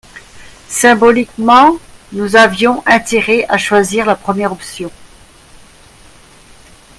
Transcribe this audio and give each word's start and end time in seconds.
Symboliquement, 0.67 1.77
nous 2.11 2.35
avions 2.35 2.81
intérêt 2.87 3.45
à 3.49 3.59
choisir 3.59 4.07
la 4.07 4.15
première 4.15 4.51
option. 4.51 4.89